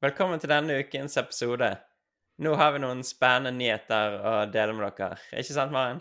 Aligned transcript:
Velkommen 0.00 0.40
til 0.40 0.48
denne 0.48 0.78
ukens 0.80 1.18
episode. 1.20 1.66
Nå 2.40 2.54
har 2.56 2.70
vi 2.72 2.78
noen 2.80 3.02
spennende 3.04 3.50
nyheter 3.52 4.14
å 4.16 4.30
dele 4.48 4.72
med 4.72 4.94
dere. 4.96 5.18
Ikke 5.36 5.52
sant, 5.52 5.74
Maren? 5.74 5.98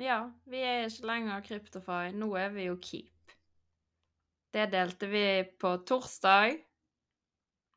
Ja, 0.00 0.30
vi 0.48 0.62
er 0.64 0.86
ikke 0.86 1.10
lenger 1.10 1.42
Kryptofy. 1.44 2.14
Nå 2.16 2.30
er 2.40 2.54
vi 2.54 2.64
jo 2.70 2.78
Keep. 2.80 3.34
Det 4.56 4.64
delte 4.72 5.10
vi 5.12 5.26
på 5.60 5.74
torsdag, 5.84 6.56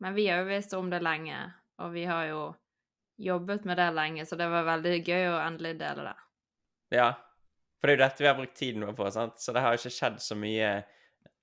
men 0.06 0.16
vi 0.16 0.30
har 0.30 0.40
jo 0.40 0.48
visst 0.54 0.76
om 0.78 0.88
det 0.94 1.02
lenge, 1.04 1.42
og 1.84 1.92
vi 1.98 2.06
har 2.08 2.30
jo 2.30 2.46
jobbet 3.28 3.68
med 3.68 3.82
det 3.82 3.90
lenge, 3.98 4.24
så 4.24 4.40
det 4.40 4.48
var 4.56 4.70
veldig 4.70 4.96
gøy 5.02 5.28
å 5.34 5.36
endelig 5.50 5.74
dele 5.84 6.08
det. 6.08 6.16
Ja, 6.96 7.10
for 7.76 7.92
det 7.92 7.98
er 7.98 8.00
jo 8.00 8.06
dette 8.06 8.24
vi 8.24 8.32
har 8.32 8.40
brukt 8.40 8.56
tiden 8.56 8.88
vår 8.88 8.96
på, 9.02 9.12
sant? 9.12 9.36
så 9.44 9.52
det 9.52 9.68
har 9.68 9.76
ikke 9.76 9.92
skjedd 9.98 10.24
så 10.24 10.40
mye 10.40 10.72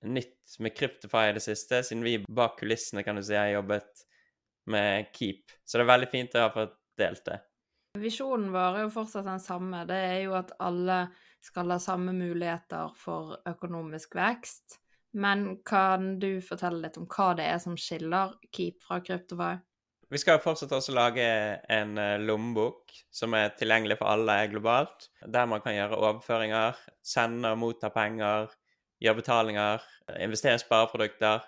nytt 0.00 0.56
med 0.64 0.78
Kryptify 0.80 1.28
i 1.28 1.36
det 1.36 1.44
siste, 1.44 1.84
siden 1.84 2.08
vi 2.08 2.16
bak 2.24 2.56
kulissene, 2.62 3.04
kan 3.04 3.20
du 3.20 3.26
si, 3.26 3.36
har 3.36 3.52
jobbet 3.52 4.06
med 4.70 5.10
Keep. 5.16 5.52
Så 5.64 5.78
det 5.78 5.84
er 5.84 5.92
veldig 5.92 6.10
fint 6.12 6.38
å 6.38 6.46
ha 6.46 6.52
fått 6.54 6.78
delt 7.00 7.24
det. 7.28 7.40
Visjonen 8.00 8.48
vår 8.54 8.78
er 8.78 8.86
jo 8.86 8.94
fortsatt 8.94 9.26
den 9.28 9.42
samme. 9.42 9.84
Det 9.86 9.98
er 9.98 10.16
jo 10.24 10.34
at 10.38 10.50
alle 10.62 11.04
skal 11.44 11.70
ha 11.70 11.78
samme 11.82 12.14
muligheter 12.16 12.94
for 12.98 13.36
økonomisk 13.46 14.16
vekst. 14.18 14.80
Men 15.14 15.60
kan 15.66 16.16
du 16.18 16.40
fortelle 16.42 16.82
litt 16.82 16.98
om 16.98 17.06
hva 17.06 17.30
det 17.38 17.46
er 17.46 17.60
som 17.62 17.76
skiller 17.78 18.34
Keep 18.50 18.82
fra 18.82 18.98
Kryptofy? 19.04 19.54
Vi 20.10 20.20
skal 20.20 20.42
fortsatt 20.42 20.74
også 20.74 20.92
lage 20.94 21.24
en 21.72 21.96
eh, 21.98 22.20
lommebok 22.22 22.92
som 23.14 23.34
er 23.38 23.54
tilgjengelig 23.58 23.96
for 23.98 24.10
alle 24.10 24.36
globalt, 24.52 25.08
der 25.22 25.48
man 25.50 25.62
kan 25.64 25.74
gjøre 25.74 25.98
overføringer, 25.98 26.76
sende 27.02 27.54
og 27.54 27.60
motta 27.62 27.90
penger, 27.94 28.52
gjøre 29.02 29.20
betalinger, 29.22 29.86
investere 30.18 30.58
i 30.58 30.62
spareprodukter. 30.62 31.46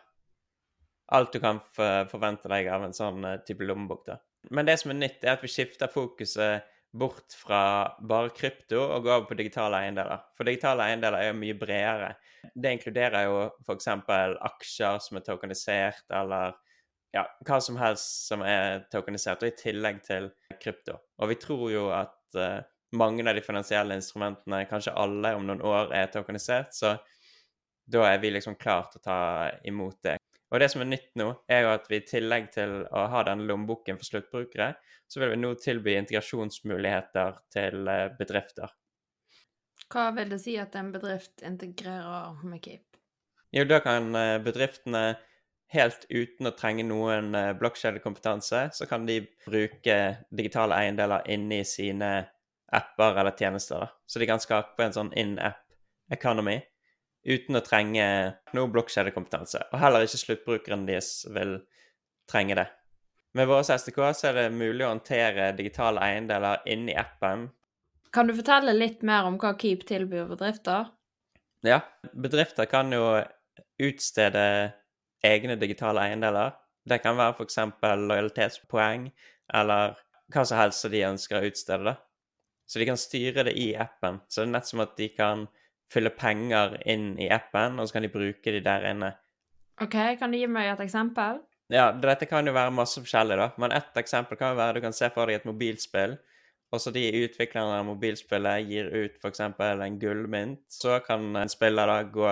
Alt 1.14 1.36
du 1.36 1.40
kan 1.42 1.60
forvente 1.74 2.50
deg 2.50 2.68
av 2.72 2.86
en 2.86 2.96
sånn 2.96 3.24
eh, 3.24 3.42
type 3.46 3.66
lommebok. 3.66 4.06
da. 4.08 4.18
Men 4.50 4.66
det 4.66 4.78
som 4.80 4.90
er 4.90 4.98
nytt, 4.98 5.22
er 5.24 5.36
at 5.36 5.44
vi 5.44 5.50
skifter 5.50 5.90
fokuset 5.90 6.66
bort 6.96 7.34
fra 7.36 7.60
bare 8.00 8.30
krypto 8.34 8.78
og 8.80 9.04
går 9.04 9.14
over 9.18 9.26
på 9.30 9.38
digitale 9.38 9.82
eiendeler. 9.84 10.22
For 10.36 10.48
digitale 10.48 10.86
eiendeler 10.88 11.18
er 11.20 11.30
jo 11.30 11.40
mye 11.40 11.56
bredere. 11.58 12.12
Det 12.54 12.72
inkluderer 12.76 13.26
jo 13.26 13.40
f.eks. 13.66 13.90
aksjer 14.50 15.02
som 15.04 15.18
er 15.18 15.26
tokenisert, 15.26 16.06
eller 16.14 16.56
ja, 17.14 17.24
hva 17.46 17.58
som 17.62 17.78
helst 17.80 18.28
som 18.30 18.42
er 18.46 18.86
tokenisert, 18.92 19.42
og 19.42 19.50
i 19.50 19.58
tillegg 19.58 20.02
til 20.06 20.30
krypto. 20.62 20.98
Og 21.20 21.32
vi 21.32 21.38
tror 21.42 21.66
jo 21.72 21.88
at 21.94 22.38
uh, 22.38 22.62
mange 22.96 23.26
av 23.26 23.36
de 23.36 23.44
finansielle 23.44 23.96
instrumentene, 23.98 24.64
kanskje 24.70 24.94
alle 24.96 25.34
om 25.36 25.46
noen 25.48 25.64
år, 25.64 25.92
er 25.96 26.10
tokenisert, 26.12 26.74
så 26.76 26.96
da 27.86 28.06
er 28.10 28.22
vi 28.22 28.32
liksom 28.34 28.56
klar 28.58 28.88
til 28.90 29.02
å 29.02 29.06
ta 29.06 29.18
imot 29.68 30.00
det. 30.06 30.16
Og 30.52 30.62
det 30.62 30.68
som 30.70 30.82
er 30.82 30.90
nytt 30.92 31.10
nå, 31.18 31.28
er 31.50 31.64
jo 31.64 31.72
at 31.74 31.88
vi 31.90 31.98
i 31.98 32.06
tillegg 32.06 32.50
til 32.54 32.84
å 32.86 33.06
ha 33.10 33.22
denne 33.26 33.48
lommeboken 33.48 33.98
for 33.98 34.06
sluttbrukere, 34.06 34.74
så 35.10 35.22
vil 35.22 35.32
vi 35.34 35.38
nå 35.40 35.52
tilby 35.58 35.96
integrasjonsmuligheter 35.98 37.40
til 37.54 37.88
uh, 37.90 38.08
bedrifter. 38.18 38.70
Hva 39.90 40.10
vil 40.14 40.30
det 40.30 40.40
si 40.42 40.56
at 40.58 40.74
en 40.78 40.92
bedrift 40.94 41.42
integrerer 41.46 42.38
med 42.46 42.62
Keep? 42.62 43.00
Jo, 43.54 43.66
da 43.66 43.80
kan 43.82 44.10
uh, 44.14 44.36
bedriftene 44.42 45.04
helt 45.74 46.06
uten 46.10 46.46
å 46.46 46.54
trenge 46.54 46.86
noen 46.86 47.34
uh, 47.34 47.50
blokkjedekompetanse, 47.58 48.68
så 48.78 48.86
kan 48.90 49.06
de 49.08 49.24
bruke 49.46 49.98
digitale 50.30 50.78
eiendeler 50.78 51.26
inni 51.34 51.64
sine 51.66 52.12
apper 52.74 53.18
eller 53.18 53.34
tjenester. 53.34 53.82
Da. 53.82 53.90
Så 54.06 54.22
de 54.22 54.30
kan 54.30 54.42
skape 54.42 54.86
en 54.86 54.94
sånn 54.94 55.14
in-app 55.18 55.62
economy 56.14 56.60
uten 57.26 57.58
å 57.58 57.64
trenge 57.64 58.06
noe 58.54 58.70
blokkjedekompetanse. 58.72 59.66
Og 59.72 59.80
heller 59.82 60.06
ikke 60.06 60.22
sluttbrukeren 60.22 60.86
deres 60.88 61.26
vil 61.34 61.58
trenge 62.30 62.56
det. 62.58 62.66
Med 63.36 63.50
våre 63.50 63.66
SDK 63.66 63.98
så 64.16 64.30
er 64.30 64.38
det 64.38 64.46
mulig 64.56 64.86
å 64.86 64.92
håndtere 64.94 65.50
digitale 65.58 66.00
eiendeler 66.00 66.62
inni 66.72 66.94
appen. 66.96 67.50
Kan 68.14 68.30
du 68.30 68.36
fortelle 68.38 68.72
litt 68.72 69.02
mer 69.04 69.26
om 69.28 69.36
hva 69.42 69.52
Keep 69.60 69.84
tilbyr 69.90 70.30
bedrifter? 70.30 70.88
Ja, 71.66 71.82
bedrifter 72.14 72.68
kan 72.70 72.94
jo 72.94 73.18
utstede 73.82 74.46
egne 75.26 75.58
digitale 75.60 76.06
eiendeler. 76.06 76.54
Det 76.86 77.02
kan 77.02 77.18
være 77.18 77.34
f.eks. 77.34 77.58
lojalitetspoeng, 77.82 79.10
eller 79.58 79.98
hva 80.32 80.44
som 80.46 80.60
helst 80.60 80.84
som 80.84 80.94
de 80.94 81.04
ønsker 81.10 81.40
å 81.40 81.50
utstede. 81.50 81.96
Så 82.66 82.80
de 82.80 82.88
kan 82.88 82.98
styre 82.98 83.44
det 83.46 83.56
i 83.58 83.72
appen. 83.78 84.20
Så 84.30 84.42
det 84.42 84.48
er 84.48 84.54
nett 84.54 84.70
som 84.70 84.82
at 84.82 84.96
de 84.98 85.10
kan 85.12 85.46
fylle 85.92 86.10
penger 86.10 86.78
inn 86.88 87.14
i 87.22 87.28
appen, 87.32 87.78
og 87.78 87.88
så 87.88 87.96
kan 87.96 88.06
de 88.06 88.12
bruke 88.12 88.54
de 88.54 88.62
der 88.64 88.88
inne. 88.90 89.12
OK, 89.82 89.96
kan 90.20 90.32
du 90.32 90.38
gi 90.38 90.48
meg 90.50 90.72
et 90.72 90.82
eksempel? 90.86 91.42
Ja, 91.72 91.90
dette 91.92 92.28
kan 92.30 92.46
jo 92.46 92.54
være 92.56 92.74
masse 92.74 93.02
forskjellig, 93.02 93.36
da. 93.40 93.50
Men 93.60 93.74
ett 93.76 93.96
eksempel 93.98 94.38
kan 94.38 94.54
jo 94.54 94.60
være 94.60 94.78
du 94.78 94.84
kan 94.86 94.96
se 94.96 95.10
for 95.14 95.28
deg 95.28 95.40
et 95.40 95.48
mobilspill. 95.48 96.16
Og 96.74 96.82
så 96.82 96.90
de 96.94 97.04
utviklerne 97.22 97.78
av 97.78 97.86
mobilspillet 97.86 98.66
gir 98.66 98.88
ut 98.90 99.18
f.eks. 99.22 99.42
en 99.42 99.98
gullmynt. 100.02 100.62
Så 100.72 100.98
kan 101.06 101.28
en 101.38 101.50
spiller 101.50 101.86
da 101.90 102.00
gå 102.10 102.30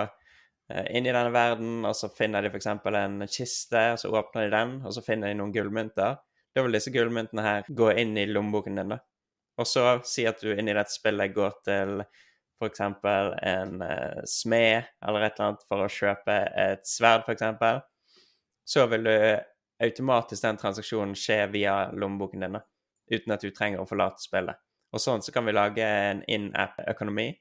Eh, 0.72 0.96
inn 0.96 1.06
i 1.06 1.12
denne 1.12 1.32
verden, 1.32 1.82
og 1.84 1.92
så 1.96 2.08
finner 2.08 2.42
de 2.42 2.48
f.eks. 2.48 2.70
en 2.72 3.26
kiste, 3.28 3.82
og 3.92 3.98
så 4.00 4.12
åpner 4.16 4.46
de 4.46 4.54
den, 4.54 4.78
og 4.84 4.94
så 4.96 5.02
finner 5.04 5.28
de 5.28 5.38
noen 5.38 5.52
gullmynter. 5.52 6.16
Da 6.54 6.62
vil 6.64 6.76
disse 6.76 6.92
gullmyntene 6.94 7.44
her 7.44 7.68
gå 7.68 7.90
inn 8.00 8.16
i 8.16 8.24
lommeboken 8.30 8.80
din, 8.80 8.94
da. 8.94 9.02
Og 9.60 9.68
så 9.68 9.84
si 10.08 10.24
at 10.26 10.40
du 10.40 10.54
inni 10.54 10.74
dette 10.74 10.94
spillet 10.94 11.34
går 11.34 11.58
til 11.66 12.00
f.eks. 12.60 12.80
en 12.80 13.82
uh, 13.82 14.20
smed 14.28 14.90
eller 15.06 15.26
et 15.26 15.38
eller 15.38 15.48
annet 15.48 15.66
for 15.68 15.84
å 15.84 15.90
kjøpe 15.90 16.38
et 16.64 16.86
sverd, 16.88 17.26
f.eks. 17.28 17.82
Så 18.64 18.86
vil 18.92 19.08
du 19.08 19.16
automatisk 19.84 20.46
den 20.46 20.60
transaksjonen 20.60 21.16
skje 21.18 21.40
via 21.52 21.78
lommeboken 21.92 22.46
din. 22.46 22.60
Uten 23.12 23.34
at 23.34 23.42
du 23.44 23.50
trenger 23.52 23.82
å 23.82 23.88
forlate 23.88 24.22
spillet. 24.22 24.60
Og 24.94 25.02
sånn 25.02 25.24
så 25.24 25.34
kan 25.34 25.44
vi 25.44 25.52
lage 25.52 25.84
en 25.84 26.22
in-app-økonomi 26.30 27.32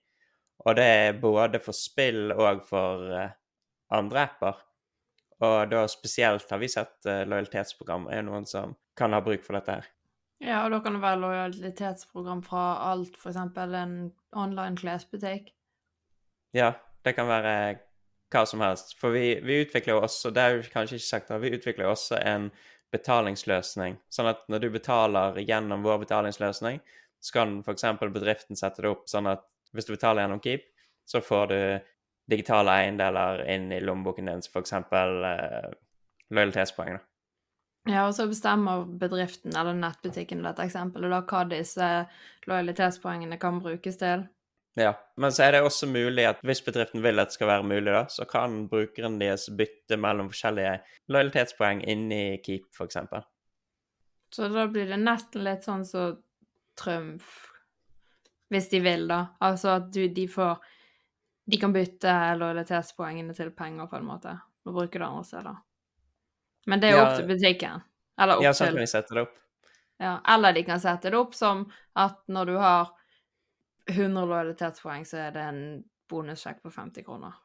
og 0.65 0.77
det 0.77 0.85
er 0.85 1.17
både 1.19 1.59
for 1.63 1.75
spill 1.75 2.31
og 2.31 2.63
for 2.67 3.09
uh, 3.11 3.31
andre 3.95 4.27
apper. 4.27 4.61
Og 5.43 5.57
da 5.71 5.83
spesielt 5.91 6.51
har 6.51 6.61
vi 6.61 6.71
sett 6.71 7.09
uh, 7.09 7.23
lojalitetsprogram 7.27 8.07
er 8.13 8.23
noen 8.27 8.47
som 8.49 8.77
kan 8.97 9.15
ha 9.15 9.21
bruk 9.25 9.43
for 9.45 9.57
dette 9.57 9.79
her. 9.79 9.92
Ja, 10.43 10.65
og 10.65 10.73
da 10.73 10.81
kan 10.83 10.97
det 10.97 11.03
være 11.03 11.21
lojalitetsprogram 11.21 12.43
fra 12.43 12.63
alt, 12.91 13.15
f.eks. 13.15 13.39
en 13.39 13.95
online 14.35 14.75
klesbutikk? 14.75 15.53
Ja, 16.53 16.73
det 17.05 17.15
kan 17.15 17.29
være 17.29 17.53
hva 18.33 18.43
som 18.49 18.63
helst. 18.65 18.97
For 18.99 19.15
vi, 19.15 19.37
vi 19.45 19.61
utvikler 19.63 19.95
jo 19.95 20.03
også, 20.03 20.33
det 20.35 20.43
er 20.43 20.57
jo 20.57 20.65
kanskje 20.73 20.99
ikke 20.99 21.07
sagt, 21.07 21.31
vi 21.41 21.53
utvikler 21.55 21.87
også 21.87 22.19
en 22.19 22.49
betalingsløsning. 22.93 23.97
Sånn 24.11 24.29
at 24.33 24.43
når 24.51 24.65
du 24.65 24.69
betaler 24.73 25.39
gjennom 25.47 25.85
vår 25.85 26.03
betalingsløsning, 26.03 26.81
så 27.23 27.39
kan 27.39 27.55
f.eks. 27.63 27.87
bedriften 28.03 28.59
sette 28.59 28.83
det 28.83 28.91
opp 28.91 29.07
sånn 29.09 29.31
at 29.31 29.47
hvis 29.73 29.87
du 29.87 29.95
betaler 29.95 30.25
gjennom 30.25 30.43
Keep, 30.43 30.67
så 31.07 31.23
får 31.23 31.47
du 31.49 31.59
digitale 32.29 32.75
eiendeler 32.83 33.45
inn 33.51 33.71
i 33.71 33.81
lommeboken 33.83 34.29
din, 34.29 34.43
f.eks. 34.43 34.75
Eh, 34.75 35.71
lojalitetspoeng. 36.33 36.99
Da. 36.99 37.12
Ja, 37.89 38.05
og 38.07 38.13
så 38.15 38.29
bestemmer 38.29 38.85
bedriften 38.99 39.55
eller 39.59 39.75
nettbutikken 39.75 40.39
i 40.39 40.45
dette 40.45 40.63
eksempelet 40.69 41.11
da 41.11 41.19
hva 41.27 41.41
disse 41.49 41.89
lojalitetspoengene 42.47 43.39
kan 43.41 43.59
brukes 43.63 43.99
til. 43.99 44.23
Ja, 44.79 44.93
men 45.21 45.33
så 45.35 45.43
er 45.45 45.51
det 45.53 45.65
også 45.67 45.89
mulig 45.91 46.25
at 46.25 46.39
hvis 46.47 46.63
bedriften 46.65 47.03
vil 47.03 47.21
at 47.21 47.29
det 47.29 47.35
skal 47.35 47.51
være 47.51 47.67
mulig, 47.67 47.91
da, 47.91 48.05
så 48.09 48.25
kan 48.25 48.63
brukeren 48.71 49.19
deres 49.21 49.45
bytte 49.53 49.99
mellom 50.01 50.31
forskjellige 50.31 50.77
lojalitetspoeng 51.13 51.83
inni 51.91 52.39
Keep, 52.45 52.71
f.eks. 52.73 52.97
Så 54.33 54.47
da 54.49 54.65
blir 54.71 54.89
det 54.89 54.97
nesten 55.03 55.43
litt 55.45 55.67
sånn 55.67 55.83
som 55.85 56.15
så 56.15 56.21
Trumf 56.79 57.35
hvis 58.53 58.69
de 58.69 58.79
vil, 58.85 59.05
da. 59.09 59.19
Altså 59.41 59.75
at 59.77 59.91
du, 59.93 60.07
de 60.13 60.27
får 60.29 60.57
De 61.43 61.57
kan 61.59 61.73
bytte 61.75 62.11
lojalitetspoengene 62.39 63.33
til 63.35 63.49
penger, 63.51 63.89
på 63.91 63.97
en 63.99 64.05
måte, 64.07 64.31
og 64.63 64.77
bruke 64.77 64.95
det 64.95 65.03
andre 65.03 65.23
steder. 65.27 65.57
Men 66.69 66.81
det 66.81 66.89
er 66.89 66.97
jo 66.97 67.05
opp 67.05 67.15
til 67.19 67.29
butikken. 67.29 67.81
Eller 68.21 68.39
opp 68.39 68.45
ja, 68.45 68.53
sånn 68.55 68.73
kan 68.73 68.83
de 68.83 68.89
sette 68.89 69.15
det 69.15 69.23
opp. 69.25 69.39
Ja, 70.01 70.17
eller 70.33 70.55
de 70.55 70.63
kan 70.67 70.81
sette 70.81 71.11
det 71.13 71.19
opp 71.19 71.35
som 71.37 71.65
at 71.99 72.21
når 72.31 72.51
du 72.51 72.53
har 72.61 72.93
100 73.91 74.25
lojalitetspoeng, 74.29 75.05
så 75.07 75.25
er 75.27 75.35
det 75.35 75.43
en 75.43 75.63
bonussjekk 76.09 76.63
på 76.63 76.71
50 76.71 77.05
kroner. 77.07 77.35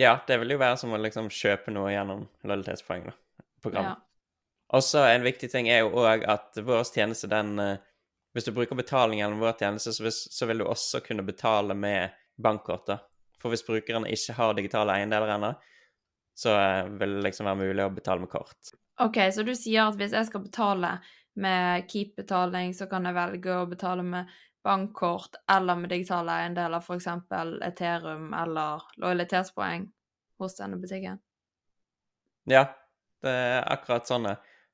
Ja, 0.00 0.16
det 0.26 0.38
vil 0.40 0.54
jo 0.54 0.60
være 0.60 0.78
som 0.80 0.94
å 0.94 1.00
liksom 1.00 1.28
kjøpe 1.32 1.72
noe 1.74 1.92
gjennom 1.92 2.24
lojalitetspoeng, 2.46 3.10
da. 3.10 3.44
Programmet. 3.62 4.00
Ja. 4.00 4.08
Og 4.72 4.84
så 4.84 5.04
en 5.04 5.24
viktig 5.24 5.50
ting 5.52 5.68
er 5.68 5.82
jo 5.82 5.92
òg 6.00 6.24
at 6.32 6.56
vår 6.64 6.86
tjeneste, 6.88 7.28
den 7.28 7.58
uh, 7.60 7.74
hvis 8.32 8.48
du 8.48 8.54
bruker 8.56 8.78
betaling 8.78 9.20
gjennom 9.20 9.42
vår 9.42 9.58
tjeneste, 9.60 9.92
så, 9.92 10.10
så, 10.10 10.46
vil 10.48 10.62
du 10.62 10.66
også 10.66 11.02
kunne 11.04 11.24
betale 11.26 11.76
med 11.76 12.14
bankkort. 12.40 12.88
For 13.42 13.52
hvis 13.52 13.64
brukeren 13.66 14.08
ikke 14.08 14.36
har 14.38 14.56
digitale 14.56 14.96
eiendeler 14.96 15.34
ennå, 15.34 15.52
så 16.34 16.54
eh, 16.58 16.92
vil 17.00 17.18
det 17.18 17.26
liksom 17.28 17.48
være 17.48 17.60
mulig 17.62 17.84
å 17.84 17.92
betale 17.94 18.24
med 18.24 18.32
kort. 18.32 18.72
OK, 19.02 19.18
så 19.34 19.44
du 19.46 19.54
sier 19.56 19.88
at 19.88 19.98
hvis 19.98 20.14
jeg 20.16 20.28
skal 20.28 20.44
betale 20.44 20.96
med 21.40 21.88
Keep-betaling, 21.88 22.74
så 22.76 22.86
kan 22.90 23.08
jeg 23.08 23.16
velge 23.16 23.56
å 23.56 23.68
betale 23.68 24.04
med 24.04 24.32
bankkort 24.62 25.40
eller 25.50 25.80
med 25.80 25.90
digitale 25.90 26.36
eiendeler, 26.42 26.82
f.eks. 26.84 27.08
Ethereum 27.66 28.30
eller 28.36 28.84
lojalitetspoeng 29.02 29.88
hos 30.42 30.56
denne 30.58 30.78
butikken? 30.82 31.18
Ja, 32.50 32.66
det 33.22 33.32
er 33.32 33.66
akkurat 33.70 34.08
sånn. 34.08 34.28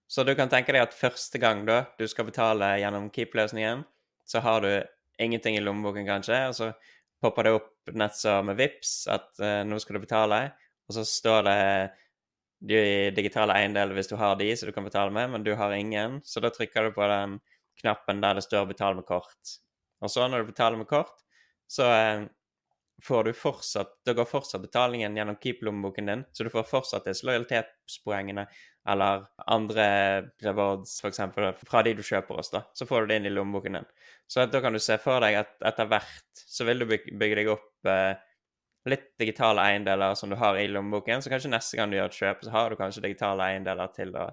Så 0.08 0.24
du 0.24 0.34
kan 0.36 0.50
tenke 0.52 0.72
deg 0.72 0.86
at 0.86 0.96
første 0.96 1.40
gang 1.40 1.66
da 1.68 1.82
du 1.98 2.06
skal 2.08 2.28
betale 2.28 2.74
gjennom 2.80 3.10
Keep-løsningen, 3.12 3.84
så 4.28 4.40
har 4.44 4.64
du 4.64 4.72
ingenting 5.20 5.58
i 5.58 5.64
lommeboken, 5.64 6.06
kanskje, 6.08 6.38
og 6.48 6.56
så 6.56 6.70
popper 7.22 7.48
det 7.48 7.52
opp 7.58 7.92
nett 7.98 8.16
som 8.16 8.46
med 8.48 8.58
VIPS 8.60 8.92
at 9.12 9.28
uh, 9.42 9.62
nå 9.66 9.80
skal 9.82 9.98
du 9.98 10.04
betale, 10.04 10.40
og 10.88 10.96
så 10.96 11.04
står 11.04 11.42
det 11.46 11.58
de 12.68 12.80
digitale 13.14 13.54
eiendeler 13.54 13.94
hvis 13.94 14.10
du 14.10 14.16
har 14.18 14.38
de, 14.40 14.48
så 14.56 14.66
du 14.66 14.72
kan 14.74 14.86
betale 14.86 15.14
med, 15.14 15.30
men 15.30 15.44
du 15.46 15.52
har 15.54 15.74
ingen, 15.76 16.18
så 16.24 16.40
da 16.42 16.50
trykker 16.50 16.88
du 16.88 16.96
på 16.96 17.06
den 17.10 17.38
knappen 17.78 18.22
der 18.24 18.38
det 18.38 18.46
står 18.46 18.66
'betal 18.66 18.96
med 18.98 19.06
kort'. 19.06 19.58
Og 20.02 20.10
så 20.10 20.26
når 20.28 20.42
du 20.42 20.52
betaler 20.52 20.78
med 20.78 20.88
kort, 20.88 21.22
så 21.68 21.84
uh, 21.86 22.26
får 23.02 23.24
du 23.24 23.32
fortsatt 23.32 23.92
Da 24.06 24.12
går 24.12 24.24
fortsatt 24.24 24.62
betalingen 24.62 25.16
gjennom 25.16 25.36
Keep-lommeboken 25.36 26.06
din, 26.06 26.24
så 26.32 26.44
du 26.44 26.50
får 26.50 26.66
fortsatt 26.66 27.06
disse 27.06 27.26
lojalitetspoengene 27.26 28.46
eller 28.88 29.26
andre 29.46 29.86
rewards, 30.42 31.00
f.eks. 31.02 31.20
fra 31.68 31.82
de 31.84 31.92
du 31.94 32.02
kjøper 32.02 32.40
oss, 32.40 32.50
da. 32.50 32.62
Så 32.72 32.86
får 32.88 33.04
du 33.04 33.10
det 33.10 33.18
inn 33.20 33.28
i 33.28 33.34
lommeboken 33.34 33.76
din. 33.76 33.88
Så 34.26 34.46
da 34.46 34.62
kan 34.64 34.72
du 34.72 34.80
se 34.80 34.96
for 35.02 35.20
deg 35.20 35.36
at 35.42 35.52
etter 35.70 35.90
hvert 35.90 36.42
så 36.48 36.64
vil 36.64 36.80
du 36.80 36.86
bygge 36.88 37.36
deg 37.36 37.50
opp 37.52 37.90
eh, 37.90 38.16
litt 38.90 39.08
digitale 39.20 39.64
eiendeler 39.70 40.16
som 40.18 40.30
du 40.30 40.36
har 40.40 40.58
i 40.58 40.68
lommeboken, 40.70 41.22
så 41.22 41.32
kanskje 41.32 41.52
neste 41.52 41.78
gang 41.78 41.90
du 41.90 41.98
gjør 41.98 42.10
et 42.10 42.20
kjøp, 42.20 42.44
så 42.44 42.54
har 42.54 42.70
du 42.70 42.80
kanskje 42.80 43.04
digitale 43.04 43.50
eiendeler 43.52 43.92
til 43.94 44.14
å 44.16 44.28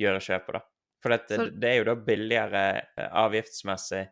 gjøre 0.00 0.22
kjøpet, 0.26 0.56
da. 0.56 0.64
For 1.00 1.14
det, 1.14 1.20
så... 1.30 1.46
det 1.48 1.68
er 1.70 1.78
jo 1.78 1.86
da 1.88 1.94
billigere 2.04 2.64
eh, 2.80 3.06
avgiftsmessig 3.22 4.02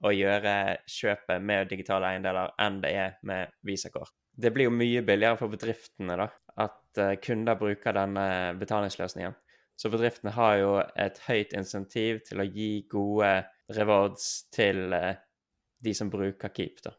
å 0.00 0.12
gjøre 0.14 0.54
kjøpet 0.88 1.44
med 1.44 1.68
digitale 1.70 2.14
eiendeler 2.14 2.54
enn 2.62 2.80
det 2.82 2.90
er 2.96 3.18
med 3.28 3.52
visakort. 3.66 4.14
Det 4.30 4.52
blir 4.54 4.70
jo 4.70 4.74
mye 4.74 5.02
billigere 5.04 5.36
for 5.36 5.52
bedriftene 5.52 6.16
da, 6.16 6.26
at 6.64 7.00
uh, 7.02 7.16
kunder 7.20 7.58
bruker 7.60 7.94
denne 7.94 8.24
betalingsløsningen. 8.60 9.36
Så 9.76 9.90
bedriftene 9.92 10.32
har 10.36 10.56
jo 10.60 10.70
et 10.80 11.20
høyt 11.26 11.52
insentiv 11.56 12.22
til 12.28 12.40
å 12.40 12.48
gi 12.48 12.70
gode 12.90 13.34
rewards 13.76 14.30
til 14.54 14.88
uh, 14.96 15.12
de 15.84 15.94
som 15.96 16.08
bruker 16.12 16.52
Keep. 16.56 16.80
da. 16.86 16.94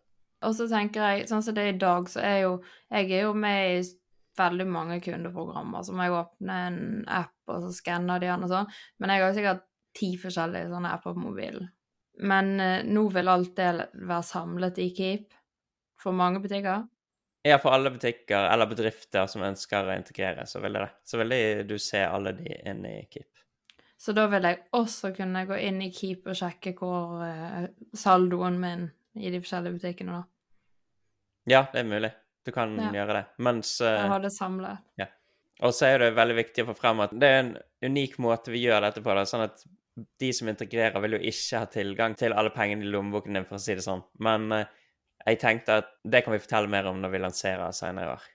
Og 0.48 0.56
så 0.58 0.68
tenker 0.70 1.04
jeg, 1.06 1.26
sånn 1.30 1.44
som 1.46 1.56
det 1.58 1.66
er 1.66 1.76
i 1.76 1.82
dag, 1.82 2.08
så 2.10 2.22
er 2.26 2.38
jo 2.46 2.54
Jeg 2.92 3.12
er 3.12 3.28
jo 3.28 3.34
med 3.38 3.80
i 3.80 3.82
veldig 4.40 4.68
mange 4.68 5.00
kundeprogrammer. 5.04 5.84
Så 5.84 5.94
må 5.94 6.08
jeg 6.08 6.16
åpne 6.16 6.62
en 6.68 6.80
app, 7.08 7.36
og 7.52 7.66
så 7.66 7.74
skanner 7.76 8.22
de 8.22 8.30
den 8.32 8.48
og 8.48 8.52
sånn. 8.52 8.72
Men 9.00 9.14
jeg 9.14 9.24
har 9.26 9.36
sikkert 9.38 9.68
ti 9.98 10.14
forskjellige 10.20 10.72
sånne 10.72 10.94
apper 10.96 11.16
på 11.16 11.26
mobilen. 11.26 11.68
Men 12.22 12.60
eh, 12.60 12.88
nå 12.88 13.08
vil 13.14 13.32
alt 13.32 13.54
det 13.58 13.70
være 13.94 14.24
samlet 14.28 14.80
i 14.84 14.90
Keep 14.96 15.36
for 16.02 16.16
mange 16.16 16.42
butikker? 16.44 16.88
Ja, 17.48 17.58
for 17.58 17.74
alle 17.74 17.92
butikker 17.94 18.46
eller 18.52 18.70
bedrifter 18.70 19.26
som 19.32 19.44
ønsker 19.46 19.88
å 19.88 19.96
integrere, 19.96 20.46
så 20.46 20.62
vil, 20.62 20.78
det, 20.78 20.90
så 21.04 21.18
vil 21.22 21.34
det, 21.34 21.44
du 21.70 21.78
se 21.82 22.04
alle 22.06 22.36
de 22.38 22.54
inn 22.70 22.84
i 22.86 23.00
Keep. 23.10 23.30
Så 24.02 24.14
da 24.18 24.28
vil 24.30 24.46
jeg 24.46 24.60
også 24.78 25.12
kunne 25.14 25.46
gå 25.50 25.58
inn 25.62 25.82
i 25.86 25.92
Keep 25.94 26.30
og 26.30 26.38
sjekke 26.38 26.76
hvor 26.78 27.22
eh, 27.26 27.70
saldoen 27.98 28.60
min 28.62 28.88
i 29.19 29.31
de 29.31 29.42
forskjellige 29.42 29.80
butikkene, 29.80 30.19
da? 30.19 30.28
Ja, 31.50 31.66
det 31.74 31.81
er 31.81 31.90
mulig. 31.90 32.12
Du 32.46 32.52
kan 32.54 32.74
ja. 32.80 32.90
gjøre 32.96 33.18
det. 33.19 33.24
Mens 33.46 33.75
uh, 33.84 33.90
Jeg 33.90 34.10
har 34.13 34.24
det 34.24 34.31
samlet. 34.34 34.84
Ja. 35.02 35.08
Og 35.62 35.75
så 35.78 35.92
er 35.92 36.02
det 36.02 36.16
veldig 36.18 36.38
viktig 36.40 36.63
å 36.63 36.72
få 36.72 36.78
frem 36.78 37.04
at 37.04 37.13
det 37.13 37.30
er 37.30 37.40
en 37.44 37.52
unik 37.86 38.18
måte 38.24 38.54
vi 38.54 38.63
gjør 38.63 38.81
dette 38.88 39.04
på. 39.04 39.13
Da, 39.18 39.25
sånn 39.30 39.46
at 39.46 39.62
de 40.22 40.30
som 40.34 40.50
integrerer, 40.50 40.98
vil 41.04 41.18
jo 41.18 41.24
ikke 41.31 41.62
ha 41.62 41.68
tilgang 41.69 42.16
til 42.18 42.34
alle 42.34 42.54
pengene 42.56 42.86
i 42.86 42.94
lommeboken 42.94 43.38
din, 43.38 43.46
for 43.50 43.60
å 43.60 43.62
si 43.62 43.75
det 43.78 43.86
sånn. 43.86 44.02
Men 44.24 44.48
uh, 44.56 44.63
jeg 45.25 45.42
tenkte 45.42 45.81
at 45.84 45.92
det 46.07 46.24
kan 46.25 46.34
vi 46.34 46.42
fortelle 46.42 46.72
mer 46.72 46.90
om 46.90 47.02
når 47.02 47.14
vi 47.14 47.25
lanserer 47.25 47.75
senere 47.78 48.07
i 48.07 48.14
år. 48.16 48.30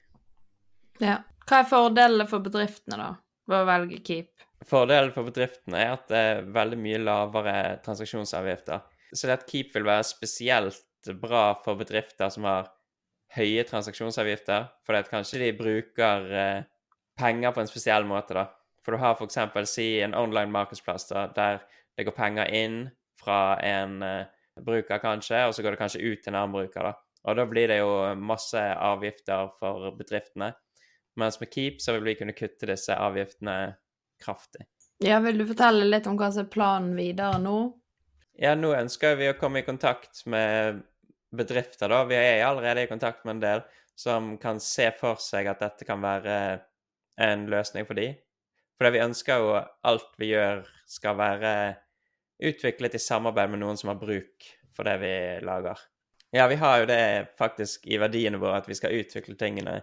Ja. 1.03 1.17
Hva 1.47 1.61
er 1.63 1.69
fordelene 1.71 2.27
for 2.27 2.43
bedriftene, 2.43 2.97
da, 2.99 3.11
ved 3.47 3.63
å 3.63 3.67
velge 3.69 4.01
Keep? 4.07 4.47
Fordelen 4.67 5.13
for 5.15 5.29
bedriftene 5.29 5.79
er 5.79 5.93
at 5.95 6.07
det 6.11 6.23
er 6.31 6.47
veldig 6.51 6.79
mye 6.81 6.99
lavere 6.99 7.57
transaksjonsavgifter. 7.85 8.83
Så 9.13 9.29
det 9.29 9.39
at 9.39 9.47
Keep 9.51 9.75
vil 9.75 9.87
være 9.87 10.07
spesielt 10.07 11.13
bra 11.21 11.53
for 11.65 11.79
bedrifter 11.79 12.31
som 12.33 12.47
har 12.49 12.73
høye 13.37 13.65
transaksjonsavgifter, 13.67 14.69
fordi 14.87 15.03
at 15.03 15.11
kanskje 15.11 15.41
de 15.43 15.51
bruker 15.59 16.31
eh, 16.31 16.67
penger 17.19 17.55
på 17.55 17.63
en 17.63 17.71
spesiell 17.71 18.07
måte, 18.09 18.37
da. 18.37 18.47
For 18.85 18.95
du 18.95 19.03
har 19.03 19.17
f.eks. 19.19 19.71
si 19.71 19.89
en 20.03 20.15
online 20.15 20.53
markedsplass 20.55 21.09
da, 21.11 21.27
der 21.35 21.65
det 21.97 22.05
går 22.07 22.15
penger 22.15 22.53
inn 22.55 22.77
fra 23.19 23.57
en 23.65 23.97
uh, 24.05 24.29
bruker, 24.63 25.01
kanskje, 25.03 25.41
og 25.49 25.55
så 25.57 25.65
går 25.65 25.75
det 25.75 25.81
kanskje 25.81 26.03
ut 26.05 26.23
til 26.23 26.31
en 26.31 26.39
annen 26.43 26.55
bruker. 26.55 26.91
da. 26.91 26.93
Og 27.27 27.39
da 27.41 27.47
blir 27.51 27.73
det 27.73 27.81
jo 27.81 27.91
masse 28.21 28.61
avgifter 28.61 29.51
for 29.59 29.91
bedriftene. 29.99 30.53
Mens 31.19 31.41
med 31.41 31.51
Keep 31.51 31.81
så 31.83 31.97
vil 31.97 32.05
vi 32.11 32.15
kunne 32.21 32.37
kutte 32.37 32.69
disse 32.69 32.95
avgiftene 32.95 33.57
kraftig. 34.23 34.69
Ja, 35.03 35.19
Vil 35.25 35.41
du 35.41 35.47
fortelle 35.49 35.89
litt 35.89 36.07
om 36.07 36.17
hva 36.21 36.31
som 36.33 36.47
er 36.47 36.53
planen 36.53 36.95
videre 36.97 37.41
nå? 37.43 37.57
Ja, 38.37 38.53
nå 38.53 38.75
ønsker 38.77 39.17
vi 39.17 39.31
å 39.31 39.39
komme 39.41 39.63
i 39.63 39.67
kontakt 39.67 40.27
med 40.29 40.83
bedrifter, 41.37 41.89
da. 41.89 42.03
Vi 42.05 42.17
er 42.19 42.45
allerede 42.45 42.85
i 42.85 42.91
kontakt 42.91 43.25
med 43.25 43.39
en 43.39 43.45
del 43.45 43.65
som 43.97 44.35
kan 44.41 44.61
se 44.61 44.91
for 44.99 45.21
seg 45.25 45.49
at 45.49 45.63
dette 45.65 45.89
kan 45.89 46.03
være 46.05 46.37
en 47.25 47.47
løsning 47.49 47.89
for 47.89 47.97
dem. 47.97 48.19
For 48.77 48.93
vi 48.93 49.01
ønsker 49.01 49.41
jo 49.41 49.55
alt 49.89 50.11
vi 50.21 50.35
gjør 50.35 50.67
skal 50.85 51.17
være 51.17 51.53
utviklet 52.45 52.99
i 52.99 53.01
samarbeid 53.01 53.55
med 53.55 53.63
noen 53.63 53.81
som 53.81 53.95
har 53.95 54.01
bruk 54.01 54.51
for 54.77 54.85
det 54.85 54.99
vi 55.01 55.15
lager. 55.47 55.81
Ja, 56.37 56.45
vi 56.53 56.61
har 56.61 56.83
jo 56.83 56.91
det 56.91 57.03
faktisk 57.39 57.87
i 57.89 57.97
verdiene 58.03 58.41
våre 58.43 58.61
at 58.61 58.69
vi 58.69 58.77
skal 58.77 58.99
utvikle 58.99 59.39
tingene 59.41 59.79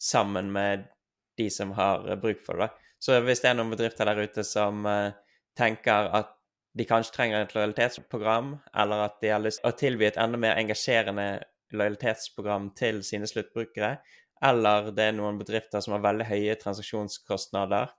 sammen 0.00 0.48
med 0.54 0.88
de 1.36 1.50
som 1.52 1.74
har 1.76 2.08
bruk 2.22 2.40
for 2.46 2.64
det. 2.64 2.70
Så 3.00 3.20
hvis 3.24 3.44
det 3.44 3.52
er 3.52 3.60
noen 3.60 3.72
bedrifter 3.74 4.08
der 4.08 4.24
ute 4.24 4.44
som 4.44 4.86
uh, 4.88 5.12
tenker 5.56 6.08
at 6.16 6.32
de 6.78 6.86
kanskje 6.86 7.14
trenger 7.14 7.44
et 7.44 7.54
lojalitetsprogram, 7.54 8.54
eller 8.78 9.06
at 9.06 9.18
de 9.22 9.32
har 9.32 9.42
lyst 9.42 9.62
til 9.62 9.70
å 9.70 9.78
tilby 9.78 10.06
et 10.06 10.18
enda 10.20 10.38
mer 10.38 10.58
engasjerende 10.60 11.28
lojalitetsprogram 11.74 12.70
til 12.78 13.02
sine 13.06 13.28
sluttbrukere, 13.30 13.96
eller 14.46 14.90
det 14.96 15.10
er 15.10 15.16
noen 15.16 15.38
bedrifter 15.40 15.82
som 15.84 15.96
har 15.96 16.04
veldig 16.04 16.28
høye 16.30 16.54
transaksjonskostnader, 16.60 17.90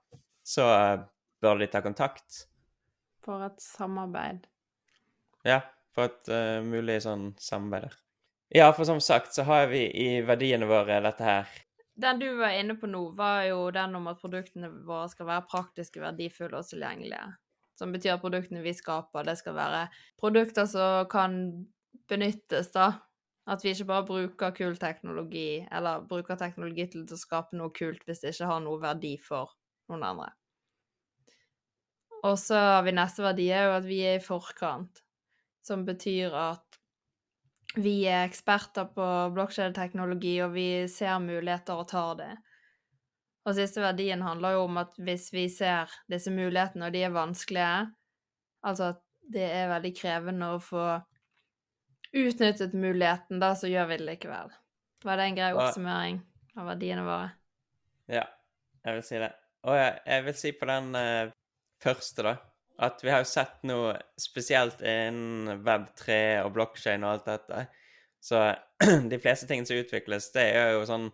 så 0.42 0.68
uh, 0.72 1.04
bør 1.42 1.60
de 1.62 1.68
ta 1.70 1.82
kontakt. 1.84 2.46
For 3.22 3.44
et 3.46 3.60
samarbeid. 3.62 4.48
Ja, 5.46 5.60
for 5.94 6.10
et 6.10 6.32
uh, 6.32 6.64
mulig 6.66 6.98
sånn 7.04 7.30
samarbeid 7.40 7.90
der. 7.90 8.00
Ja, 8.52 8.72
for 8.76 8.84
som 8.84 9.00
sagt 9.00 9.32
så 9.32 9.46
har 9.48 9.70
vi 9.70 9.86
i 9.88 10.08
verdiene 10.28 10.68
våre 10.68 10.98
dette 11.04 11.24
her. 11.24 11.52
Den 12.02 12.18
du 12.20 12.26
var 12.36 12.56
inne 12.56 12.74
på 12.80 12.88
nå, 12.88 13.04
var 13.16 13.44
jo 13.46 13.70
den 13.72 13.94
om 13.96 14.08
at 14.10 14.20
produktene 14.20 14.68
våre 14.84 15.06
skal 15.12 15.28
være 15.28 15.46
praktiske, 15.48 16.00
verdifulle 16.02 16.58
og 16.58 16.68
tilgjengelige. 16.68 17.22
Som 17.78 17.94
betyr 17.94 18.16
at 18.16 18.22
produktene 18.24 18.62
vi 18.64 18.74
skaper, 18.76 19.24
det 19.26 19.38
skal 19.40 19.56
være 19.56 19.86
produkter 20.20 20.68
som 20.68 21.08
kan 21.10 21.38
benyttes, 22.10 22.70
da. 22.74 22.90
At 23.50 23.64
vi 23.64 23.72
ikke 23.72 23.88
bare 23.88 24.06
bruker 24.06 24.52
kul 24.54 24.76
teknologi, 24.78 25.64
eller 25.72 26.04
bruker 26.06 26.38
teknologi 26.38 26.86
til 26.92 27.08
å 27.08 27.18
skape 27.18 27.58
noe 27.58 27.72
kult 27.74 28.04
hvis 28.06 28.22
det 28.22 28.36
ikke 28.36 28.50
har 28.52 28.62
noe 28.62 28.78
verdi 28.82 29.16
for 29.18 29.56
noen 29.90 30.04
andre. 30.12 30.28
Og 32.22 32.36
så 32.38 32.54
har 32.54 32.84
vi 32.86 32.94
neste 32.94 33.24
verdi, 33.24 33.48
er 33.50 33.66
jo 33.66 33.74
at 33.80 33.88
vi 33.88 33.98
er 34.06 34.20
i 34.20 34.22
forkant, 34.22 35.02
som 35.66 35.82
betyr 35.86 36.36
at 36.38 36.78
vi 37.82 38.02
er 38.06 38.28
eksperter 38.28 38.90
på 38.94 39.08
blokkjedeteknologi, 39.34 40.36
og 40.44 40.54
vi 40.54 40.66
ser 40.92 41.18
muligheter 41.24 41.82
og 41.82 41.88
tar 41.90 42.14
det. 42.20 42.32
Og 43.42 43.56
siste 43.58 43.82
verdien 43.82 44.22
handler 44.22 44.56
jo 44.56 44.66
om 44.68 44.78
at 44.82 44.94
hvis 45.02 45.30
vi 45.34 45.48
ser 45.50 45.90
disse 46.10 46.30
mulighetene, 46.30 46.86
og 46.86 46.94
de 46.94 47.02
er 47.02 47.14
vanskelige, 47.14 47.88
altså 48.62 48.92
at 48.92 49.00
det 49.32 49.48
er 49.48 49.70
veldig 49.70 49.92
krevende 49.98 50.50
å 50.54 50.60
få 50.62 50.86
utnyttet 52.12 52.74
muligheten, 52.76 53.40
da 53.42 53.52
så 53.58 53.70
gjør 53.70 53.88
vi 53.90 53.98
det 53.98 54.08
likevel. 54.10 54.52
Var 55.02 55.18
det 55.18 55.26
en 55.26 55.38
grei 55.38 55.50
oppsummering 55.56 56.20
av 56.58 56.68
verdiene 56.70 57.04
våre? 57.06 57.30
Ja, 58.12 58.26
jeg 58.84 58.98
vil 58.98 59.06
si 59.06 59.20
det. 59.22 59.32
Og 59.66 59.78
jeg, 59.78 59.94
jeg 60.06 60.26
vil 60.26 60.38
si 60.38 60.52
på 60.58 60.68
den 60.68 60.90
uh, 60.98 61.32
første, 61.82 62.26
da, 62.26 62.34
at 62.82 63.02
vi 63.02 63.10
har 63.12 63.22
jo 63.22 63.30
sett 63.30 63.62
noe 63.66 63.94
spesielt 64.20 64.82
innen 64.82 65.62
Web3 65.66 66.18
og 66.44 66.52
blokkjede 66.56 67.02
og 67.02 67.16
alt 67.16 67.30
dette. 67.30 67.64
Så 68.22 68.42
de 69.12 69.18
fleste 69.22 69.48
tingene 69.50 69.66
som 69.68 69.80
utvikles, 69.82 70.30
det 70.34 70.46
er 70.54 70.76
jo 70.76 70.86
sånn 70.86 71.10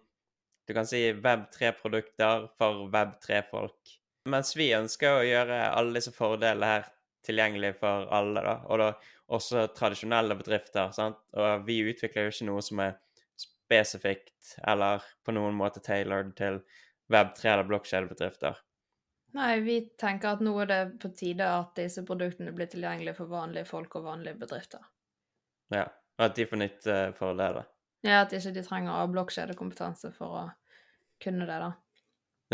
Du 0.69 0.75
kan 0.77 0.87
si 0.87 1.01
Web3-produkter 1.17 2.51
for 2.61 2.83
Web3-folk. 2.93 3.95
Mens 4.29 4.53
vi 4.57 4.69
ønsker 4.77 5.15
å 5.17 5.25
gjøre 5.25 5.63
alle 5.73 5.97
disse 5.97 6.13
fordelene 6.13 6.69
her 6.69 6.91
tilgjengelig 7.25 7.79
for 7.81 8.05
alle, 8.13 8.43
da. 8.45 8.59
Og 8.69 8.83
da 8.83 8.89
også 9.33 9.67
tradisjonelle 9.77 10.37
bedrifter. 10.37 10.91
sant? 10.93 11.21
Og 11.33 11.65
vi 11.65 11.81
utvikler 11.89 12.29
jo 12.29 12.35
ikke 12.35 12.49
noe 12.51 12.65
som 12.65 12.83
er 12.85 12.99
spesifikt 13.41 14.59
eller 14.69 15.05
på 15.25 15.33
noen 15.37 15.57
måte 15.57 15.81
tailored 15.85 16.35
til 16.37 16.61
Web3 17.13 17.53
eller 17.53 17.69
blokkjedebedrifter. 17.69 18.61
Nei, 19.37 19.55
vi 19.65 19.81
tenker 20.01 20.37
at 20.37 20.45
nå 20.45 20.55
er 20.63 20.69
det 20.69 20.83
på 21.01 21.11
tide 21.17 21.49
at 21.49 21.75
disse 21.77 22.05
produktene 22.09 22.53
blir 22.57 22.69
tilgjengelige 22.73 23.17
for 23.19 23.33
vanlige 23.33 23.69
folk 23.69 23.99
og 24.01 24.07
vanlige 24.09 24.41
bedrifter. 24.41 24.85
Ja, 25.73 25.85
og 26.17 26.29
at 26.29 26.37
de 26.37 26.49
får 26.49 26.61
nytte 26.65 27.01
for 27.19 27.37
det, 27.37 27.51
da. 27.57 27.67
Ja, 28.07 28.23
at 28.23 28.33
ikke 28.37 28.55
de 28.55 28.63
trenger 28.63 29.11
blokkjedekompetanse 29.11 30.13
for 30.15 30.39
å 30.39 30.45
kunne 31.23 31.49
det, 31.49 31.59
da. 31.65 31.73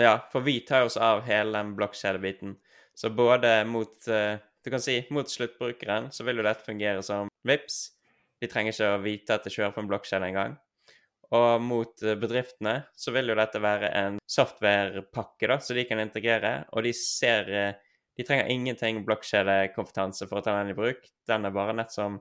Ja, 0.00 0.14
for 0.32 0.42
vi 0.46 0.58
tar 0.66 0.86
oss 0.88 0.96
av 0.96 1.22
hele 1.26 1.52
den 1.58 1.74
blokkjedebiten. 1.78 2.56
Så 2.94 3.10
både 3.14 3.60
mot 3.68 4.08
eh, 4.08 4.40
du 4.64 4.70
kan 4.70 4.80
si 4.80 5.06
mot 5.10 5.30
sluttbrukeren 5.30 6.08
så 6.12 6.24
vil 6.24 6.40
jo 6.40 6.46
dette 6.46 6.64
fungere 6.64 7.02
som 7.04 7.28
VIPS. 7.44 7.80
De 8.40 8.48
trenger 8.48 8.72
ikke 8.72 8.92
å 8.94 9.02
vite 9.04 9.36
at 9.36 9.44
det 9.44 9.52
kjører 9.52 9.74
på 9.74 9.82
en 9.84 9.90
blokkjede 9.90 10.30
engang. 10.30 10.56
Og 11.36 11.62
mot 11.62 12.02
eh, 12.02 12.16
bedriftene 12.20 12.78
så 12.96 13.12
vil 13.12 13.28
jo 13.28 13.36
dette 13.38 13.60
være 13.60 13.92
en 14.00 14.18
softwarepakke 14.24 15.50
da, 15.52 15.60
så 15.60 15.76
de 15.76 15.84
kan 15.88 16.00
integrere. 16.00 16.54
Og 16.72 16.88
de 16.88 16.94
ser 16.96 17.52
eh, 17.52 17.74
De 18.14 18.22
trenger 18.22 18.46
ingenting 18.46 19.00
blokkjedekompetanse 19.02 20.28
for 20.30 20.38
å 20.38 20.44
ta 20.46 20.52
den 20.60 20.70
i 20.70 20.76
bruk. 20.78 21.02
Den 21.26 21.48
er 21.48 21.54
bare 21.54 21.74
nett 21.74 21.90
som 21.90 22.20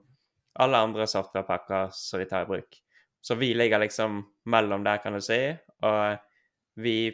alle 0.57 0.79
andre 0.81 1.05
softwarepakker 1.05 1.91
som 1.93 2.17
de 2.17 2.25
tar 2.31 2.47
i 2.47 2.49
bruk. 2.49 2.82
Så 3.23 3.37
vi 3.39 3.53
ligger 3.55 3.79
liksom 3.79 4.21
mellom 4.51 4.83
der, 4.83 4.99
kan 5.03 5.15
du 5.15 5.21
si. 5.23 5.39
Og 5.83 6.17
vi 6.83 7.13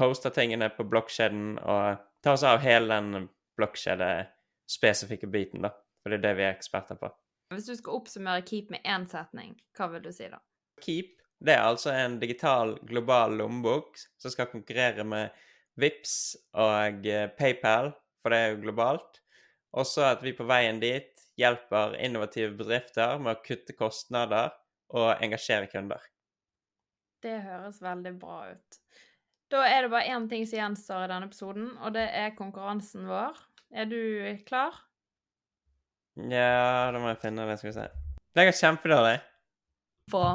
poster 0.00 0.32
tingene 0.32 0.70
på 0.72 0.86
blokkjeden 0.88 1.58
og 1.60 2.00
tar 2.24 2.38
oss 2.38 2.46
av 2.48 2.62
hele 2.64 2.96
den 2.96 3.28
blokkjedespesifikke 3.60 5.28
biten, 5.28 5.66
da. 5.66 5.74
For 6.00 6.12
det 6.12 6.22
er 6.22 6.26
det 6.28 6.36
vi 6.38 6.46
er 6.48 6.56
eksperter 6.56 6.96
på. 6.96 7.12
Hvis 7.52 7.68
du 7.68 7.74
skal 7.76 7.98
oppsummere 7.98 8.46
Keep 8.46 8.70
med 8.72 8.86
én 8.88 9.04
setning, 9.10 9.56
hva 9.76 9.90
vil 9.92 10.04
du 10.06 10.12
si 10.14 10.30
da? 10.32 10.40
Keep 10.80 11.20
det 11.40 11.54
er 11.56 11.64
altså 11.64 11.92
en 11.96 12.18
digital, 12.20 12.74
global 12.84 13.38
lommebok 13.40 13.96
som 14.20 14.32
skal 14.32 14.50
konkurrere 14.50 15.06
med 15.08 15.32
VIPS 15.80 16.14
og 16.60 17.06
eh, 17.08 17.30
PayPal, 17.38 17.94
for 18.20 18.32
det 18.32 18.40
er 18.40 18.50
jo 18.52 18.64
globalt. 18.66 19.22
Også 19.72 20.04
at 20.10 20.24
vi 20.24 20.34
på 20.36 20.44
veien 20.44 20.82
dit 20.82 21.24
hjelper 21.40 21.96
innovative 21.96 22.52
bedrifter 22.58 23.16
med 23.22 23.38
å 23.38 23.44
kutte 23.46 23.76
kostnader 23.78 24.52
og 24.90 25.22
engasjere 25.22 25.70
kunder. 25.70 26.02
Det 27.20 27.36
høres 27.44 27.80
veldig 27.84 28.14
bra 28.20 28.42
ut. 28.54 28.78
Da 29.50 29.64
er 29.66 29.84
det 29.84 29.90
bare 29.92 30.12
én 30.14 30.28
ting 30.30 30.46
som 30.46 30.60
gjenstår 30.60 31.04
i 31.04 31.10
denne 31.10 31.26
episoden, 31.28 31.72
og 31.82 31.94
det 31.96 32.06
er 32.16 32.36
konkurransen 32.38 33.08
vår. 33.10 33.38
Er 33.74 33.90
du 33.90 33.98
klar? 34.46 34.78
Ja, 36.16 36.90
da 36.92 37.00
må 37.02 37.10
jeg 37.12 37.20
finne 37.22 37.46
det, 37.48 37.58
skal 37.58 37.70
vi 37.70 37.76
se. 37.76 37.88
Det 38.34 38.46
går 38.46 38.56
kjempedårlig. 38.60 39.18
Bra. 40.10 40.30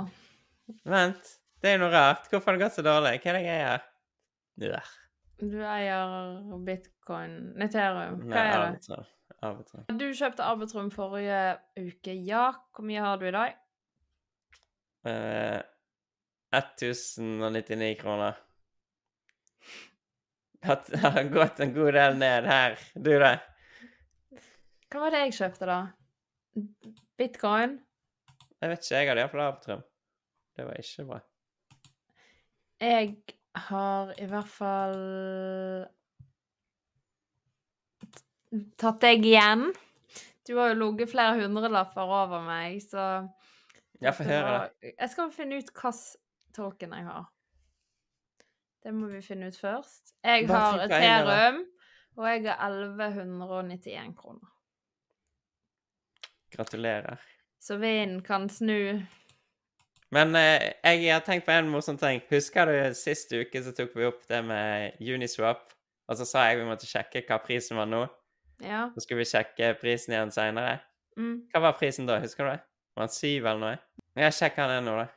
Vent, 0.87 1.33
det 1.61 1.71
er 1.71 1.77
jo 1.77 1.83
noe 1.85 1.93
rart. 1.93 2.29
Hvorfor 2.31 2.51
har 2.51 2.57
det 2.57 2.65
gått 2.65 2.77
så 2.77 2.85
dårlig? 2.85 3.17
Hva 3.23 3.31
er 3.31 3.37
det 3.37 3.43
jeg 3.45 3.63
gjør? 3.63 3.89
Der. 4.65 4.93
Du 5.41 5.57
eier 5.67 6.55
bitcoin 6.63 7.35
Neterium. 7.59 8.21
Hva 8.23 8.35
Nei, 8.35 8.45
er 8.45 8.55
det? 8.55 8.69
Arbitrum. 8.69 9.11
Arbitrum. 9.43 9.85
Du 9.99 10.05
kjøpte 10.15 10.47
Arbitrum 10.47 10.91
forrige 10.93 11.39
uke. 11.75 12.15
Ja. 12.27 12.47
Hvor 12.75 12.87
mye 12.87 13.03
har 13.03 13.19
du 13.19 13.27
i 13.27 13.35
dag? 13.35 13.57
Eh, 15.05 15.61
1099 16.55 17.95
kroner. 18.01 18.35
Det 20.65 20.97
Har 20.97 21.23
gått 21.23 21.59
en 21.59 21.73
god 21.73 21.93
del 21.93 22.17
ned 22.17 22.47
her. 22.49 22.79
Du, 22.95 23.11
da? 23.21 23.35
Hva 24.89 25.03
var 25.03 25.13
det 25.13 25.19
jeg 25.27 25.35
kjøpte, 25.37 25.67
da? 25.69 25.79
Bitcoin? 27.19 27.77
Jeg 28.63 28.71
vet 28.71 28.81
ikke, 28.81 28.95
jeg 28.95 29.09
hadde 29.11 29.21
iallfall 29.21 29.43
Arbitrum. 29.45 29.83
Det 30.55 30.65
var 30.65 30.79
ikke 30.81 31.05
bra. 31.09 31.19
Jeg 32.81 33.11
har 33.69 34.13
i 34.17 34.27
hvert 34.31 34.51
fall 34.51 34.97
tatt 38.79 39.03
deg 39.03 39.27
igjen. 39.27 39.67
Du 40.47 40.55
har 40.57 40.71
jo 40.71 40.79
ligget 40.79 41.11
flere 41.11 41.37
hundrelapper 41.43 42.15
over 42.23 42.41
meg, 42.47 42.81
så 42.81 43.25
Ja, 44.01 44.11
få 44.11 44.25
høre. 44.27 44.69
Jeg 44.83 45.09
skal 45.11 45.31
finne 45.31 45.59
ut 45.59 45.71
hvilken 45.71 46.01
token 46.55 46.93
jeg 46.95 47.07
har. 47.07 47.29
Det 48.85 48.93
må 48.93 49.07
vi 49.09 49.21
finne 49.25 49.49
ut 49.49 49.57
først. 49.57 50.13
Jeg 50.23 50.45
Hva 50.49 50.59
har. 50.61 50.83
Ethereum, 50.85 51.63
og 52.17 52.27
jeg 52.29 52.43
har 52.47 52.75
1191 52.85 54.17
kroner. 54.17 54.51
Gratulerer. 56.55 57.21
Så 57.59 57.77
vinden 57.81 58.21
kan 58.23 58.49
snu. 58.49 59.01
Men 60.13 60.35
eh, 60.37 60.75
jeg 60.83 61.09
har 61.09 61.23
tenkt 61.25 61.47
på 61.47 61.55
en 61.55 61.71
morsom 61.73 61.97
ting. 61.97 62.21
Husker 62.29 62.69
du 62.69 62.77
sist 62.95 63.33
uke 63.33 63.63
så 63.63 63.73
tok 63.75 63.95
vi 63.97 64.05
opp 64.07 64.21
det 64.29 64.43
med 64.45 65.01
Uniswap? 65.01 65.65
Og 66.05 66.19
så 66.19 66.27
sa 66.29 66.45
jeg 66.45 66.61
vi 66.61 66.69
måtte 66.69 66.87
sjekke 66.87 67.23
hva 67.25 67.39
prisen 67.41 67.81
var 67.81 67.89
nå. 67.89 68.05
Ja. 68.61 68.85
Så 68.93 69.03
skulle 69.03 69.23
vi 69.23 69.31
sjekke 69.31 69.73
prisen 69.81 70.13
igjen 70.13 70.31
seinere. 70.31 70.77
Mm. 71.17 71.47
Hva 71.51 71.63
var 71.67 71.77
prisen 71.79 72.07
da, 72.07 72.19
husker 72.21 72.45
du 72.45 72.53
det? 72.53 72.61
Var 72.95 73.07
den 73.07 73.15
syv 73.17 73.49
eller 73.49 73.63
noe? 73.63 73.81
Ja, 74.15 74.29
jeg 74.29 74.35
sjekker 74.37 74.69
den 74.71 74.85
nå, 74.87 74.95
da. 74.95 75.07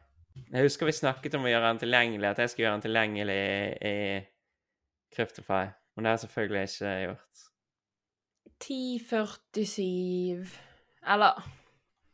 Jeg 0.51 0.67
husker 0.67 0.89
vi 0.89 0.95
snakket 0.95 1.37
om 1.39 1.47
å 1.47 1.51
gjøre 1.51 1.69
den 1.71 1.81
tilgjengelig, 1.83 2.33
at 2.33 2.41
jeg 2.43 2.51
skulle 2.51 2.65
gjøre 2.67 2.79
den 2.79 2.87
tilgjengelig 2.87 3.37
i, 3.39 3.91
i 3.91 5.15
Cryptify. 5.15 5.69
Men 5.95 6.05
det 6.05 6.11
har 6.11 6.17
jeg 6.17 6.25
selvfølgelig 6.25 6.63
ikke 6.67 6.91
gjort. 7.05 7.45
10,47 8.59 10.57
Eller 11.15 11.47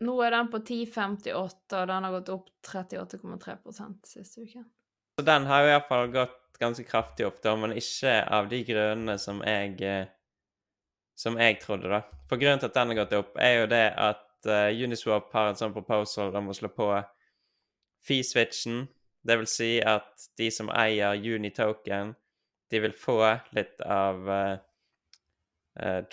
Nå 0.05 0.15
er 0.21 0.35
den 0.35 0.51
på 0.53 0.59
10,58, 0.61 1.33
og 1.79 1.87
den 1.89 2.07
har 2.07 2.15
gått 2.19 2.33
opp 2.35 2.49
38,3 2.69 3.55
siste 4.05 4.45
uke. 4.45 4.65
Så 5.17 5.25
den 5.25 5.47
har 5.49 5.63
jo 5.63 5.71
iallfall 5.71 6.11
gått 6.13 6.59
ganske 6.61 6.85
kraftig 6.89 7.29
opp, 7.29 7.39
da, 7.45 7.55
men 7.57 7.73
ikke 7.79 8.19
av 8.29 8.51
de 8.51 8.61
grunnene 8.67 9.17
som 9.23 9.41
jeg 9.47 9.81
eh, 9.87 10.11
Som 11.17 11.37
jeg 11.39 11.61
trodde, 11.63 11.87
da. 11.87 12.01
For 12.27 12.41
grunnen 12.43 12.59
til 12.59 12.67
at 12.67 12.75
den 12.75 12.91
har 12.91 12.97
gått 13.05 13.13
opp, 13.15 13.37
er 13.39 13.61
jo 13.61 13.67
det 13.71 13.85
at 14.03 14.25
eh, 14.51 14.85
Uniswap 14.85 15.33
har 15.35 15.51
en 15.51 15.59
sånn 15.59 15.75
proposal 15.75 16.35
om 16.37 16.51
å 16.51 16.57
slå 16.57 16.71
på 16.75 16.89
fee-switchen. 18.05 18.85
Det 19.25 19.39
vil 19.41 19.49
si 19.49 19.71
at 19.81 20.29
de 20.39 20.51
som 20.53 20.71
eier 20.73 21.17
Unitoken, 21.17 22.13
de 22.71 22.81
vil 22.85 22.97
få 22.99 23.19
litt 23.57 23.81
av 23.81 24.29
uh, 24.29 24.57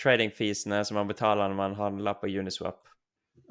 trading-feesene 0.00 0.80
som 0.86 0.96
man 1.00 1.10
betaler 1.10 1.50
når 1.50 1.58
man 1.58 1.76
handler 1.76 2.16
på 2.20 2.30
Uniswap. 2.30 2.86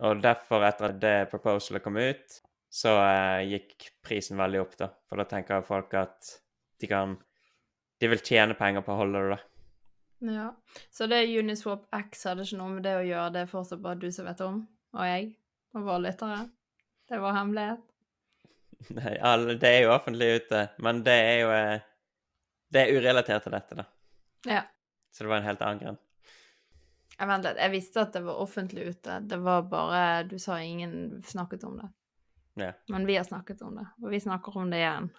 Og 0.01 0.23
derfor, 0.23 0.65
etter 0.65 0.89
at 0.89 1.01
det 1.01 1.29
proposalet 1.33 1.83
kom 1.85 1.99
ut, 2.01 2.39
så 2.71 2.95
uh, 2.97 3.43
gikk 3.45 3.91
prisen 4.05 4.39
veldig 4.41 4.63
opp, 4.63 4.77
da. 4.79 4.89
For 5.09 5.21
da 5.21 5.27
tenker 5.29 5.67
folk 5.67 5.93
at 5.99 6.37
de 6.81 6.89
kan 6.89 7.19
De 8.01 8.07
vil 8.09 8.21
tjene 8.25 8.55
penger 8.57 8.81
på 8.81 8.95
å 8.95 9.01
holde 9.03 9.19
det, 9.21 9.35
da. 9.35 9.50
Ja. 10.21 10.55
Så 10.93 11.07
det 11.09 11.23
Uniswap 11.39 11.87
X 11.95 12.25
hadde 12.29 12.45
ikke 12.45 12.59
noe 12.59 12.75
med 12.75 12.85
det 12.85 12.93
å 12.99 13.05
gjøre, 13.05 13.29
det 13.33 13.41
er 13.41 13.49
fortsatt 13.49 13.81
bare 13.81 13.97
du 14.01 14.11
som 14.13 14.27
vet 14.29 14.43
om, 14.45 14.59
og 14.93 15.07
jeg, 15.07 15.31
og 15.73 15.87
våre 15.87 16.03
lyttere. 16.05 16.43
Det 17.09 17.19
vår 17.19 17.33
hemmelighet. 17.39 17.87
Nei, 18.97 19.15
det 19.61 19.71
er 19.71 19.81
jo 19.85 19.95
offentlig 19.95 20.29
ute, 20.41 20.61
men 20.81 21.01
det 21.05 21.15
er 21.25 21.39
jo 21.41 21.49
eh, 21.53 21.87
Det 22.71 22.85
er 22.85 22.95
urelatert 22.95 23.43
til 23.43 23.53
dette, 23.53 23.75
da. 23.81 23.85
Ja. 24.47 24.61
Så 25.11 25.23
det 25.23 25.29
var 25.29 25.41
en 25.41 25.49
helt 25.49 25.63
annen 25.65 25.81
grunn. 25.81 25.99
Vent 27.21 27.45
litt, 27.45 27.59
jeg 27.59 27.73
visste 27.75 28.05
at 28.05 28.13
det 28.15 28.21
var 28.25 28.39
offentlig 28.41 28.85
ute, 28.93 29.19
det 29.29 29.37
var 29.43 29.65
bare 29.69 30.23
Du 30.29 30.37
sa 30.41 30.61
ingen 30.61 31.21
snakket 31.27 31.65
om 31.67 31.75
det. 31.81 31.89
Ja. 32.61 32.71
Men 32.93 33.05
vi 33.09 33.17
har 33.17 33.27
snakket 33.27 33.61
om 33.61 33.75
det, 33.77 33.87
og 34.01 34.09
vi 34.13 34.19
snakker 34.19 34.57
om 34.57 34.71
det 34.71 34.81
igjen. 34.81 35.09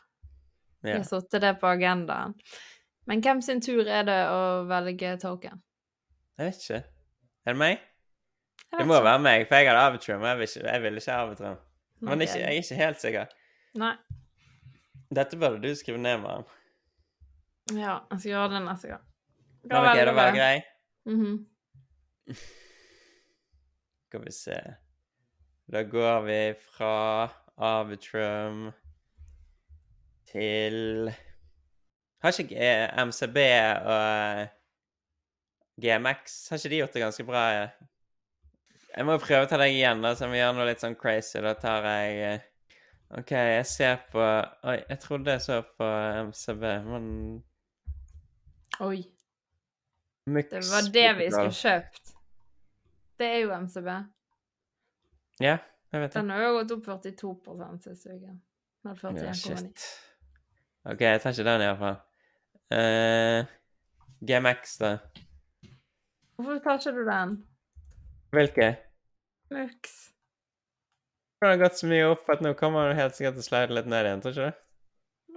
Vi 0.82 0.90
ja. 0.90 0.96
har 0.96 1.06
satt 1.06 1.30
det 1.30 1.54
på 1.60 1.68
agendaen. 1.70 2.34
Men 3.06 3.22
hvem 3.24 3.42
sin 3.42 3.60
tur 3.60 3.82
er 3.82 4.06
det 4.06 4.18
å 4.30 4.40
velge 4.70 5.16
token? 5.22 5.62
Jeg 6.38 6.48
vet 6.48 6.62
ikke. 6.62 6.82
Er 7.46 7.56
det 7.56 7.58
meg? 7.58 7.84
Det 8.72 8.86
må 8.86 8.96
ikke. 8.96 9.04
være 9.04 9.22
meg, 9.26 9.46
for 9.48 9.58
jeg 9.58 9.68
hadde 9.68 9.84
Arbitrum. 9.84 10.24
Jeg 10.24 10.38
vil 10.38 10.48
ikke, 10.48 10.66
jeg 10.68 10.82
vil 10.82 11.00
ikke 11.00 11.12
Arbitrum. 11.12 11.56
Men 12.00 12.12
okay. 12.12 12.26
ikke, 12.26 12.38
jeg 12.38 12.46
er 12.46 12.62
ikke 12.62 12.80
helt 12.80 13.00
sikker. 13.02 13.38
Nei. 13.82 13.94
Dette 15.12 15.38
burde 15.38 15.60
du 15.62 15.74
skrive 15.76 16.00
ned, 16.00 16.22
Maren. 16.22 16.46
Ja, 17.70 17.98
jeg 18.10 18.20
skal 18.20 18.30
gjøre 18.30 18.48
det 18.54 18.62
neste 18.64 18.92
gang. 18.94 19.04
Men 19.62 19.88
er 19.92 20.04
det 20.08 20.14
var 20.14 20.34
grei. 20.34 20.62
Mhm. 21.06 21.36
Skal 24.12 24.24
vi 24.24 24.32
se 24.32 24.56
Da 25.72 25.82
går 25.82 26.20
vi 26.26 26.40
fra 26.60 27.28
Arbitrum 27.56 28.72
til 30.28 31.10
Har 32.22 32.38
ikke 32.38 32.72
MCB 33.08 33.38
og 33.90 34.48
GMX 35.82 36.36
Har 36.50 36.60
ikke 36.60 36.70
de 36.70 36.78
gjort 36.82 36.94
det 36.94 37.02
ganske 37.02 37.24
bra? 37.26 37.42
Jeg 38.92 39.08
må 39.08 39.16
prøve 39.18 39.46
å 39.46 39.48
ta 39.48 39.58
deg 39.58 39.72
igjen, 39.74 40.02
da, 40.04 40.12
så 40.14 40.28
vi 40.28 40.38
gjør 40.38 40.52
noe 40.58 40.66
litt 40.68 40.82
sånn 40.84 40.96
crazy. 41.00 41.40
Da 41.42 41.54
tar 41.58 41.86
jeg 41.88 42.18
eh, 42.28 42.44
OK, 43.18 43.32
jeg 43.32 43.64
ser 43.68 44.02
på 44.12 44.20
Oi, 44.22 44.76
jeg 44.88 45.00
trodde 45.00 45.34
jeg 45.34 45.44
så 45.44 45.58
på 45.78 45.88
MCB, 46.28 46.62
men 46.86 47.08
Oi. 48.84 49.02
Mux 50.32 50.48
Det 50.52 50.62
var 50.68 50.88
det 50.94 51.08
vi 51.18 51.26
skulle 51.32 51.56
kjøpt. 51.56 52.12
Det 53.18 53.26
er 53.26 53.42
jo 53.42 53.50
MCB. 53.64 53.88
Ja, 55.42 55.56
jeg 55.92 56.00
vet 56.04 56.12
det. 56.12 56.20
Den 56.20 56.30
har 56.30 56.44
jo 56.44 56.54
gått 56.60 56.72
opp 56.76 56.86
42 56.86 57.34
siste 57.88 58.14
uken. 58.14 58.38
Med 58.86 59.02
Ja, 59.02 59.10
41,9. 59.10 59.34
shit. 59.40 59.84
OK, 60.84 61.00
jeg 61.00 61.20
tar 61.22 61.34
ikke 61.34 61.48
den 61.48 61.64
iallfall. 61.66 61.98
Uh, 62.70 63.48
GMX, 64.22 64.76
da. 64.78 64.92
Hvorfor 66.36 66.62
tar 66.64 66.78
ikke 66.80 66.94
du 66.96 67.02
den? 67.08 67.34
Hvilke? 68.32 68.68
Mux. 69.52 69.96
Den 71.42 71.50
har 71.50 71.58
gått 71.60 71.80
så 71.80 71.88
mye 71.90 72.06
opp 72.12 72.30
at 72.30 72.44
nå 72.44 72.54
kommer 72.58 72.88
den 72.88 73.00
helt 73.00 73.18
sikkert 73.18 73.34
til 73.36 73.44
å 73.44 73.48
slide 73.48 73.74
litt 73.74 73.90
ned 73.90 74.06
igjen, 74.06 74.22
tror 74.22 74.36
ikke 74.36 74.52
du? 74.52 74.62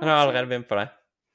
Han 0.02 0.12
har 0.12 0.22
allerede 0.22 0.52
begynt 0.52 0.70
på 0.70 0.78
det. 0.80 0.86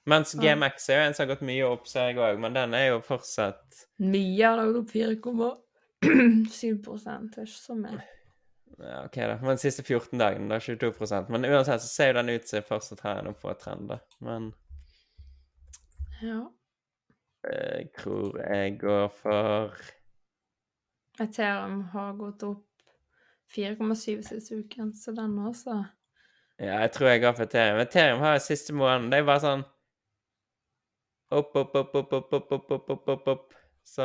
Mens. 0.08 0.32
GMX 0.34 0.88
er 0.88 0.96
jo 0.96 1.08
en 1.08 1.16
som 1.16 1.24
har 1.24 1.32
gått 1.34 1.44
mye 1.46 1.66
opp, 1.66 1.88
ser 1.90 2.08
jeg 2.10 2.20
òg, 2.22 2.38
men 2.40 2.56
den 2.56 2.72
er 2.74 2.86
jo 2.88 3.02
fortsatt 3.04 3.82
Mye 4.00 4.46
har 4.46 4.62
gått 4.62 4.80
opp 4.80 4.94
4,7 4.94 6.80
prosent. 6.84 7.34
Det 7.34 7.42
er 7.42 7.50
ikke 7.50 7.60
så 7.60 7.76
mye. 7.76 8.00
Ja, 8.80 9.02
OK, 9.04 9.18
da. 9.18 9.36
Men 9.42 9.58
de 9.58 9.64
siste 9.66 9.84
14 9.84 10.16
dagene, 10.18 10.48
da 10.48 10.60
22 10.62 11.26
Men 11.28 11.44
uansett 11.44 11.82
så 11.84 11.90
ser 11.90 12.12
jo 12.12 12.18
den 12.22 12.32
ut 12.32 12.48
som 12.48 12.64
fortsatt 12.64 13.04
har 13.04 13.20
en 13.20 13.32
oppovertrend, 13.34 13.90
da. 13.92 14.00
Men 14.24 14.52
Ja. 16.20 16.40
jeg 17.50 17.86
tror 17.96 18.36
jeg 18.42 18.74
går 18.80 19.08
for 19.22 19.78
Ethereum 21.20 21.80
har 21.92 22.12
gått 22.18 22.42
opp 22.44 22.66
4,7 23.54 24.20
siste 24.22 24.60
uken, 24.60 24.92
så 24.94 25.12
den 25.16 25.38
også 25.38 25.78
Ja, 26.60 26.80
jeg 26.84 26.92
tror 26.92 27.08
jeg 27.08 27.22
går 27.22 27.32
for 27.38 27.48
Ethereum. 27.48 27.80
Ethereum 27.80 28.20
har 28.20 28.38
siste 28.38 28.74
måneden 28.76 29.10
Det 29.10 29.20
er 29.20 29.28
bare 29.28 29.44
sånn 29.44 29.64
opp, 31.30 31.56
opp, 31.56 31.74
opp, 31.74 31.94
opp, 31.94 32.12
opp, 32.12 32.32
opp, 32.32 32.52
opp, 32.52 32.70
opp, 32.70 32.90
opp, 32.90 33.08
opp, 33.14 33.28
opp. 33.34 33.56
Så 33.86 34.04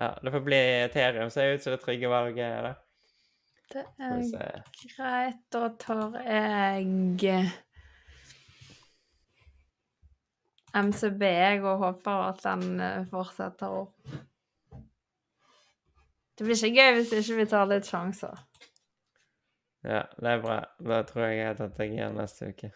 ja, 0.00 0.10
det 0.22 0.32
får 0.32 0.44
bli 0.46 0.60
Ethereum. 0.84 1.30
Ser 1.32 1.54
ut 1.54 1.64
som 1.64 1.74
det 1.74 1.82
trygge 1.82 2.10
valget 2.12 2.44
er 2.46 2.68
det. 2.68 2.74
Det 3.70 3.84
er 3.98 4.62
greit. 4.96 5.42
Da 5.52 5.68
tar 5.78 6.20
jeg 6.26 6.86
MCB 10.74 11.22
jeg, 11.26 11.62
og 11.64 11.80
håper 11.82 12.26
at 12.28 12.42
den 12.44 12.80
eh, 12.80 13.06
fortsetter 13.10 13.72
opp. 13.82 14.12
Det 16.38 16.46
blir 16.46 16.56
ikke 16.56 16.72
gøy 16.72 16.94
hvis 16.96 17.10
ikke 17.18 17.38
vi 17.40 17.46
tar 17.50 17.66
litt 17.68 17.88
sjanser. 17.90 18.38
Ja, 19.84 20.04
det 20.20 20.30
er 20.30 20.42
bra. 20.44 20.60
Da 20.80 21.02
tror 21.08 21.26
jeg 21.26 21.38
jeg 21.40 21.48
har 21.50 21.58
tatt 21.58 21.76
deg 21.76 21.94
igjen 21.96 22.16
neste 22.16 22.52
uke. 22.52 22.70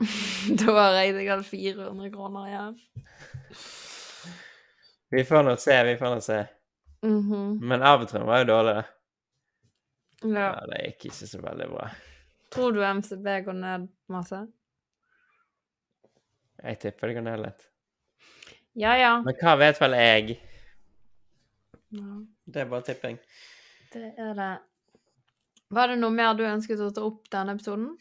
da 0.60 0.74
har 0.78 0.98
jeg 0.98 1.14
deg 1.16 1.22
sikkert 1.22 1.50
400 1.50 2.10
kroner 2.14 2.48
igjen. 2.50 2.78
Vi 5.14 5.24
får 5.28 5.44
nå 5.46 5.54
se, 5.60 5.76
vi 5.86 5.96
får 6.00 6.16
nå 6.16 6.24
se. 6.24 6.40
Mhm. 7.04 7.60
Men 7.60 7.84
Arbitrum 7.84 8.26
var 8.26 8.42
jo 8.42 8.50
dårlig. 8.52 8.74
da. 8.74 8.84
ja. 10.24 10.48
Ja, 10.48 10.66
det 10.70 10.82
gikk 10.86 11.10
ikke 11.10 11.28
så 11.30 11.40
veldig 11.44 11.70
bra. 11.72 11.88
Tror 12.54 12.72
du 12.72 12.80
MCB 12.84 13.28
går 13.44 13.60
ned 13.60 13.88
masse? 14.08 14.46
Jeg 16.64 16.80
tipper 16.80 17.10
det 17.10 17.16
går 17.18 17.26
ned 17.26 17.42
litt. 17.44 17.66
Ja, 18.74 18.94
ja. 18.98 19.10
Men 19.22 19.36
hva 19.38 19.56
vet 19.60 19.80
vel 19.82 19.96
jeg? 19.98 20.38
ja. 21.94 22.22
Det 22.44 22.60
er 22.60 22.70
bare 22.70 22.84
tipping. 22.84 23.18
Det 23.92 24.10
er 24.18 24.32
det. 24.36 24.52
Var 25.74 25.90
det 25.90 25.98
noe 26.00 26.12
mer 26.12 26.34
du 26.36 26.44
ønsket 26.46 26.80
å 26.82 26.90
ta 26.94 27.04
opp 27.06 27.28
denne 27.32 27.54
episoden? 27.56 27.94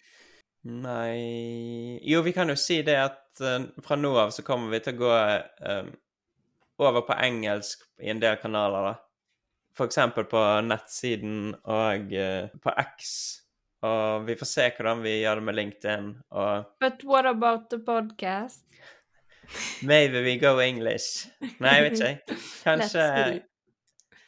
Nei 0.63 1.99
Jo, 2.07 2.21
vi 2.23 2.33
kan 2.35 2.51
jo 2.51 2.55
si 2.59 2.79
det 2.85 2.95
at 2.99 3.43
uh, 3.43 3.65
fra 3.83 3.97
nå 3.99 4.13
av 4.19 4.33
så 4.35 4.45
kommer 4.47 4.71
vi 4.71 4.81
til 4.83 4.95
å 4.95 5.01
gå 5.01 5.13
eh, 5.67 5.87
over 6.83 7.03
på 7.07 7.17
engelsk 7.19 7.83
i 8.03 8.11
en 8.13 8.21
del 8.21 8.37
kanaler, 8.41 8.91
da. 8.91 8.93
For 9.73 9.89
eksempel 9.89 10.27
på 10.29 10.41
nettsiden 10.67 11.55
og 11.63 12.13
uh, 12.13 12.51
på 12.63 12.75
X. 12.83 13.42
Og 13.83 14.27
vi 14.27 14.35
får 14.39 14.47
se 14.47 14.67
hvordan 14.77 15.01
vi 15.03 15.17
gjør 15.21 15.41
det 15.41 15.47
med 15.49 15.57
LinkedIn. 15.59 16.11
Og 16.39 16.69
But 16.83 17.03
what 17.07 17.27
about 17.29 17.69
the 17.69 17.79
podcast? 17.83 18.63
maybe 19.81 20.21
we 20.21 20.37
go 20.37 20.59
English. 20.61 21.27
Nei, 21.59 21.75
jeg 21.75 21.83
vet 21.83 21.99
ikke. 21.99 22.37
Kanskje, 22.67 23.05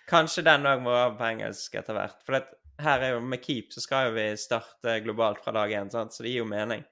kanskje 0.09 0.43
den 0.45 0.67
òg 0.69 0.83
må 0.83 0.93
over 0.93 1.15
på 1.19 1.29
engelsk 1.29 1.79
etter 1.79 1.97
hvert. 1.97 2.19
For 2.27 2.37
det, 2.37 2.43
her 2.83 3.05
er 3.07 3.15
jo 3.15 3.23
med 3.23 3.41
Keep 3.43 3.73
så 3.73 3.83
skal 3.83 4.09
jo 4.09 4.17
vi 4.17 4.27
starte 4.39 4.99
globalt 5.05 5.41
fra 5.43 5.55
dag 5.55 5.71
én, 5.79 5.91
så 5.91 6.05
det 6.19 6.33
gir 6.33 6.43
jo 6.43 6.49
mening. 6.49 6.83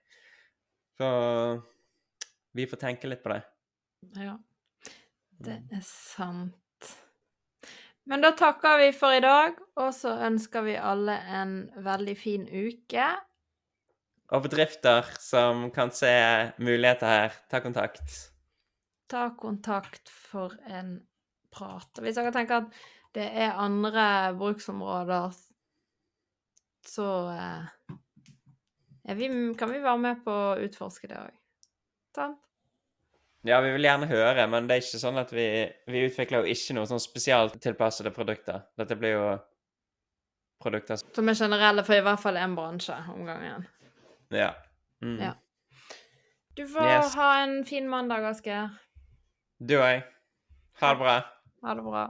Så 0.97 1.07
vi 2.55 2.67
får 2.69 2.83
tenke 2.85 3.09
litt 3.11 3.23
på 3.23 3.33
det. 3.33 3.41
Ja, 4.19 4.37
det 5.43 5.59
er 5.73 5.85
sant. 5.87 6.62
Men 8.09 8.23
da 8.23 8.33
takker 8.35 8.81
vi 8.81 8.89
for 8.95 9.15
i 9.15 9.21
dag, 9.23 9.55
og 9.79 9.93
så 9.95 10.17
ønsker 10.27 10.65
vi 10.65 10.75
alle 10.75 11.15
en 11.39 11.53
veldig 11.85 12.15
fin 12.19 12.43
uke. 12.47 13.05
Og 14.33 14.43
bedrifter 14.43 15.07
som 15.21 15.69
kan 15.71 15.91
se 15.95 16.11
muligheter 16.59 17.07
her, 17.07 17.37
ta 17.51 17.61
kontakt. 17.63 18.17
Ta 19.11 19.29
kontakt 19.39 20.11
for 20.11 20.55
en 20.67 20.97
prat. 21.53 22.01
Hvis 22.01 22.17
dere 22.19 22.33
tenker 22.35 22.63
at 22.63 22.83
det 23.15 23.27
er 23.45 23.59
andre 23.61 24.05
bruksområder, 24.39 25.35
så 26.83 27.09
eh, 27.31 27.91
vi, 29.15 29.29
kan 29.59 29.71
vi 29.71 29.83
være 29.83 30.01
med 30.01 30.23
på 30.25 30.33
å 30.33 30.57
utforske 30.65 31.11
det 31.11 31.21
òg. 31.21 31.37
Sant? 32.17 32.41
Ja, 33.43 33.57
vi 33.61 33.73
vil 33.75 33.83
gjerne 33.83 34.07
høre, 34.07 34.45
men 34.47 34.67
det 34.69 34.75
er 34.77 34.83
ikke 34.85 34.99
sånn 35.01 35.17
at 35.19 35.31
vi, 35.35 35.45
vi 35.91 36.05
utvikler 36.07 36.45
jo 36.45 36.53
ikke 36.53 36.75
noe 36.77 36.87
sånn 36.87 37.01
spesielt 37.03 37.57
tilpassede 37.63 38.11
produkter. 38.15 38.61
Dette 38.79 38.95
blir 38.95 39.17
jo 39.17 39.25
produkter 40.63 40.95
som 41.01 41.27
er 41.27 41.35
generelle 41.35 41.83
for 41.83 41.97
i 41.97 42.03
hvert 42.05 42.21
fall 42.23 42.39
én 42.39 42.53
bransje 42.55 42.95
om 43.11 43.25
gangen. 43.27 43.65
Ja. 44.31 44.53
Mm. 45.03 45.17
Ja. 45.19 45.33
Du 46.55 46.63
får 46.69 46.87
Yes. 46.87 47.15
ha 47.19 47.29
en 47.43 47.65
fin 47.65 47.89
mandag, 47.89 48.23
Asgeir. 48.29 48.69
Du 49.59 49.75
òg. 49.75 50.03
Ha 50.79 50.93
det 50.93 50.99
bra. 51.03 51.17
Ha 51.63 51.73
det 51.75 51.83
bra. 51.83 52.05